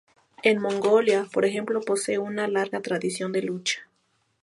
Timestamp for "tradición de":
2.81-3.43